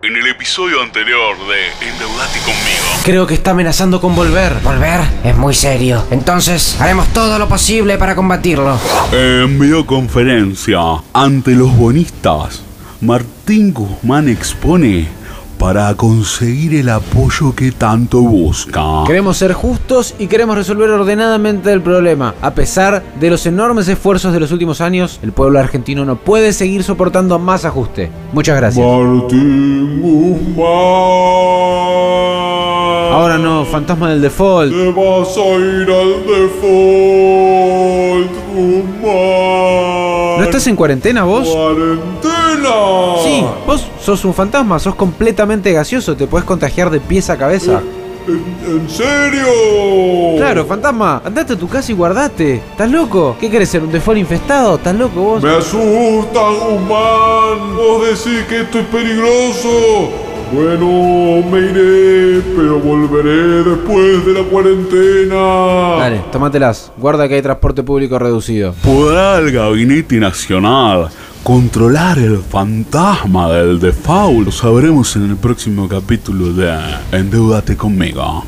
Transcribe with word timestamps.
En 0.00 0.14
el 0.14 0.28
episodio 0.28 0.80
anterior 0.80 1.36
de 1.48 1.88
Endeudate 1.88 2.38
conmigo. 2.38 3.02
Creo 3.04 3.26
que 3.26 3.34
está 3.34 3.50
amenazando 3.50 4.00
con 4.00 4.14
volver. 4.14 4.54
Volver 4.62 5.00
es 5.24 5.36
muy 5.36 5.54
serio. 5.54 6.06
Entonces, 6.12 6.80
haremos 6.80 7.08
todo 7.08 7.36
lo 7.36 7.48
posible 7.48 7.98
para 7.98 8.14
combatirlo. 8.14 8.78
En 9.10 9.58
videoconferencia 9.58 10.78
ante 11.12 11.50
los 11.50 11.76
bonistas, 11.76 12.62
Martín 13.00 13.74
Guzmán 13.74 14.28
expone 14.28 15.08
para 15.58 15.92
conseguir 15.94 16.74
el 16.76 16.88
apoyo 16.88 17.54
que 17.54 17.72
tanto 17.72 18.20
busca. 18.20 19.02
Queremos 19.06 19.36
ser 19.36 19.52
justos 19.52 20.14
y 20.18 20.28
queremos 20.28 20.56
resolver 20.56 20.88
ordenadamente 20.90 21.72
el 21.72 21.82
problema. 21.82 22.34
A 22.40 22.52
pesar 22.52 23.02
de 23.18 23.30
los 23.30 23.44
enormes 23.46 23.88
esfuerzos 23.88 24.32
de 24.32 24.40
los 24.40 24.52
últimos 24.52 24.80
años, 24.80 25.18
el 25.22 25.32
pueblo 25.32 25.58
argentino 25.58 26.04
no 26.04 26.16
puede 26.16 26.52
seguir 26.52 26.84
soportando 26.84 27.38
más 27.40 27.64
ajuste. 27.64 28.10
Muchas 28.32 28.56
gracias. 28.56 28.86
Martín 28.86 30.00
Guzmán. 30.00 30.68
Ahora 33.12 33.36
no, 33.38 33.64
fantasma 33.64 34.10
del 34.10 34.22
default. 34.22 34.72
Te 34.72 34.92
vas 34.92 35.36
a 35.36 35.40
ir 35.40 35.90
al 35.90 36.24
default, 36.24 37.50
Guzmán. 38.54 40.38
¿No 40.38 40.44
estás 40.44 40.66
en 40.68 40.76
cuarentena 40.76 41.24
vos? 41.24 41.48
¡Cuarentena! 41.48 43.18
Sí, 43.24 43.44
vos 43.66 43.87
sos 44.08 44.24
un 44.24 44.32
fantasma, 44.32 44.78
sos 44.78 44.94
completamente 44.94 45.70
gaseoso, 45.70 46.16
te 46.16 46.26
podés 46.26 46.46
contagiar 46.46 46.88
de 46.88 46.98
pies 46.98 47.28
a 47.28 47.36
cabeza. 47.36 47.82
¿En, 48.26 48.42
en 48.66 48.88
serio? 48.88 49.44
Claro, 50.38 50.64
fantasma, 50.64 51.20
andate 51.22 51.52
a 51.52 51.56
tu 51.58 51.68
casa 51.68 51.92
y 51.92 51.94
guardate. 51.94 52.54
¿Estás 52.54 52.90
loco? 52.90 53.36
¿Qué 53.38 53.50
querés 53.50 53.68
ser 53.68 53.82
un 53.82 53.92
default 53.92 54.18
infestado? 54.18 54.76
¿Estás 54.76 54.94
loco 54.94 55.20
vos? 55.20 55.42
Me 55.42 55.50
asusta, 55.50 56.40
Guzmán. 56.40 57.76
Vos 57.76 58.02
decís 58.08 58.44
que 58.48 58.62
esto 58.62 58.78
es 58.78 58.86
peligroso. 58.86 60.08
Bueno, 60.54 61.46
me 61.50 61.58
iré, 61.58 62.40
pero 62.56 62.80
volveré 62.80 63.62
después 63.62 64.24
de 64.24 64.32
la 64.32 64.42
cuarentena. 64.44 65.98
Dale, 65.98 66.22
tómatelas. 66.32 66.92
Guarda 66.96 67.28
que 67.28 67.34
hay 67.34 67.42
transporte 67.42 67.82
público 67.82 68.18
reducido. 68.18 68.72
¿Podrá 68.82 69.36
el 69.36 69.52
Gabinete 69.52 70.16
Nacional 70.16 71.10
controlar 71.48 72.18
el 72.18 72.42
fantasma 72.42 73.50
del 73.50 73.80
default? 73.80 74.44
Lo 74.44 74.52
sabremos 74.52 75.16
en 75.16 75.30
el 75.30 75.36
próximo 75.38 75.88
capítulo 75.88 76.52
de 76.52 76.78
Endeudate 77.10 77.74
conmigo. 77.74 78.44